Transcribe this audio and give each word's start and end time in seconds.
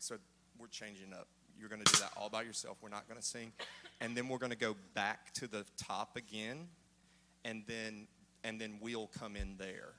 so 0.00 0.16
we're 0.58 0.66
changing 0.66 1.12
up. 1.12 1.28
You're 1.58 1.68
going 1.68 1.82
to 1.82 1.92
do 1.92 2.00
that 2.00 2.12
all 2.16 2.30
by 2.30 2.42
yourself. 2.42 2.78
We're 2.82 2.88
not 2.88 3.06
going 3.06 3.20
to 3.20 3.26
sing. 3.26 3.52
And 4.00 4.16
then 4.16 4.28
we're 4.28 4.38
going 4.38 4.50
to 4.50 4.58
go 4.58 4.74
back 4.94 5.32
to 5.34 5.46
the 5.46 5.64
top 5.76 6.16
again, 6.16 6.68
and 7.44 7.62
then 7.66 8.06
and 8.42 8.58
then 8.58 8.78
we'll 8.80 9.10
come 9.18 9.36
in 9.36 9.56
there. 9.58 9.92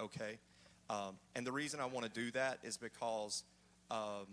Okay? 0.00 0.38
Um, 0.88 1.18
and 1.34 1.44
the 1.44 1.52
reason 1.52 1.80
I 1.80 1.86
want 1.86 2.06
to 2.06 2.12
do 2.12 2.30
that 2.30 2.60
is 2.62 2.76
because 2.76 3.42
um, 3.90 4.26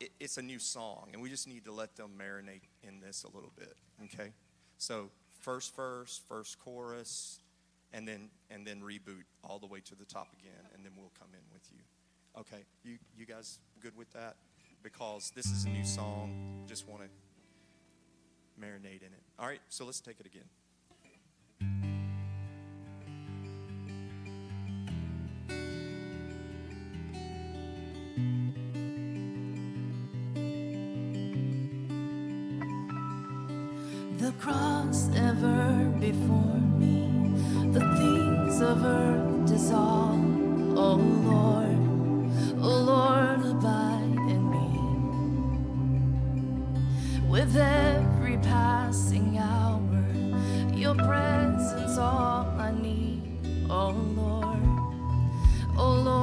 it, 0.00 0.10
it's 0.18 0.36
a 0.36 0.42
new 0.42 0.58
song, 0.58 1.10
and 1.12 1.22
we 1.22 1.30
just 1.30 1.46
need 1.46 1.64
to 1.64 1.72
let 1.72 1.94
them 1.94 2.10
marinate 2.18 2.62
in 2.82 3.00
this 3.00 3.22
a 3.24 3.28
little 3.28 3.52
bit. 3.56 3.74
Okay? 4.04 4.32
So 4.78 5.10
first 5.40 5.76
verse, 5.76 6.20
first 6.28 6.58
chorus, 6.58 7.38
and 7.92 8.06
then 8.06 8.30
and 8.50 8.66
then 8.66 8.80
reboot 8.80 9.24
all 9.44 9.60
the 9.60 9.66
way 9.66 9.78
to 9.78 9.94
the 9.94 10.04
top 10.04 10.34
again, 10.40 10.66
and 10.74 10.84
then 10.84 10.92
we'll 10.96 11.12
come 11.18 11.28
in 11.32 11.44
with 11.52 11.62
you. 11.72 11.82
Okay? 12.38 12.64
You 12.84 12.98
you 13.16 13.26
guys 13.26 13.58
good 13.80 13.96
with 13.96 14.12
that? 14.12 14.36
Because 14.82 15.32
this 15.34 15.46
is 15.46 15.64
a 15.64 15.68
new 15.68 15.84
song. 15.84 16.64
Just 16.66 16.88
want 16.88 17.02
to 17.02 17.08
marinate 18.60 19.02
in 19.02 19.12
it. 19.12 19.22
All 19.38 19.46
right, 19.46 19.60
so 19.68 19.84
let's 19.84 20.00
take 20.00 20.20
it 20.20 20.26
again. 20.26 20.48
The 34.18 34.32
cross 34.38 35.08
ever 35.16 35.90
before 35.98 36.60
me, 36.78 37.08
the 37.72 37.80
things 37.96 38.60
of 38.60 38.84
earth 38.84 39.46
dissolve. 39.46 40.20
Oh 40.78 40.94
Lord, 40.94 41.61
Oh 53.74 53.94
Lord, 54.14 54.58
oh 55.78 55.94
Lord, 56.04 56.21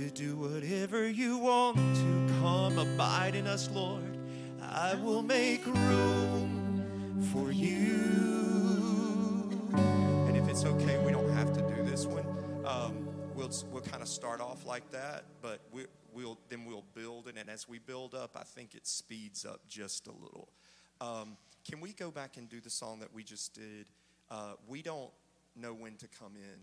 to 0.00 0.10
do 0.10 0.34
whatever 0.36 1.06
you 1.06 1.36
want 1.36 1.76
to. 1.76 2.34
Come 2.40 2.78
abide 2.78 3.34
in 3.34 3.46
us, 3.46 3.68
Lord. 3.70 4.16
I 4.62 4.94
will 4.94 5.20
make 5.20 5.66
room 5.66 7.22
for 7.30 7.52
you. 7.52 8.00
And 10.26 10.34
if 10.38 10.48
it's 10.48 10.64
okay, 10.64 10.96
we 11.04 11.12
don't 11.12 11.30
have 11.32 11.52
to 11.52 11.60
do 11.60 11.82
this 11.82 12.06
one. 12.06 12.24
Um, 12.64 13.08
we'll 13.34 13.52
we'll 13.70 13.82
kind 13.82 14.02
of 14.02 14.08
start 14.08 14.40
off 14.40 14.64
like 14.64 14.90
that, 14.90 15.24
but 15.42 15.60
we, 15.70 15.84
we'll 16.14 16.38
then 16.48 16.64
we'll 16.64 16.86
build 16.94 17.28
it, 17.28 17.36
and 17.36 17.50
as 17.50 17.68
we 17.68 17.78
build 17.78 18.14
up, 18.14 18.38
I 18.40 18.44
think 18.44 18.74
it 18.74 18.86
speeds 18.86 19.44
up 19.44 19.68
just 19.68 20.06
a 20.06 20.12
little. 20.12 20.48
Um, 21.02 21.36
can 21.68 21.78
we 21.78 21.92
go 21.92 22.10
back 22.10 22.38
and 22.38 22.48
do 22.48 22.60
the 22.62 22.70
song 22.70 23.00
that 23.00 23.12
we 23.12 23.22
just 23.22 23.52
did? 23.52 23.86
Uh, 24.30 24.52
we 24.66 24.80
don't 24.80 25.10
know 25.56 25.74
when 25.74 25.96
to 25.96 26.08
come 26.08 26.36
in. 26.36 26.58